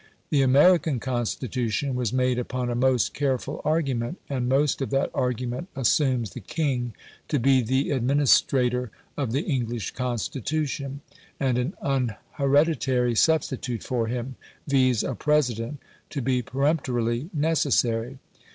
[0.31, 5.67] The American Constitution was made upon a most careful argument, and most of that argument
[5.75, 6.95] assumes the king
[7.27, 11.01] to be the administrator of the English Constitution,
[11.39, 15.77] and an unhereditary substitute for him viz., a president
[16.09, 18.17] to be peremptorily necessary.